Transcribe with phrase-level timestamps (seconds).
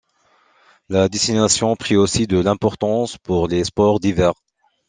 [0.89, 4.33] La destination prit aussi de l'importance pour les sports d'hiver.